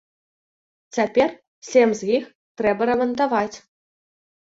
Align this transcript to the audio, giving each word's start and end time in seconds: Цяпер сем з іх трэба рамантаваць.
Цяпер 0.97 1.29
сем 1.71 1.89
з 2.01 2.11
іх 2.17 2.23
трэба 2.65 2.91
рамантаваць. 2.95 3.57